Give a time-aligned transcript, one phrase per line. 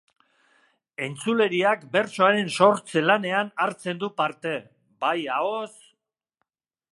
[1.07, 4.55] Entzuleriak bertsoaren sortze-lanean hartzen du parte,
[5.05, 5.71] bai ahoz...